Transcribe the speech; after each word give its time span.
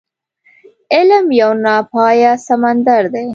علم 0.93 1.25
يو 1.39 1.51
ناپايه 1.63 2.31
سمندر 2.47 3.01
دی. 3.13 3.25